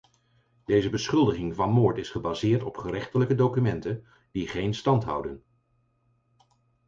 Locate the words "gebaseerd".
2.09-2.63